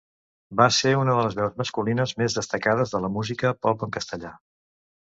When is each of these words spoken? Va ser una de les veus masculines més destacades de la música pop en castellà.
Va 0.61 0.65
ser 0.77 0.93
una 1.01 1.17
de 1.17 1.25
les 1.27 1.37
veus 1.41 1.53
masculines 1.63 2.15
més 2.23 2.39
destacades 2.41 2.95
de 2.97 3.05
la 3.07 3.13
música 3.21 3.57
pop 3.69 3.87
en 3.91 3.97
castellà. 4.01 4.35